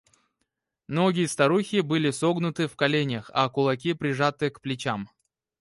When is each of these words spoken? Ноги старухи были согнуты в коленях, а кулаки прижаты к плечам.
Ноги 0.87 1.27
старухи 1.27 1.81
были 1.81 2.09
согнуты 2.09 2.67
в 2.67 2.75
коленях, 2.75 3.29
а 3.35 3.47
кулаки 3.51 3.93
прижаты 3.93 4.49
к 4.49 4.59
плечам. 4.59 5.07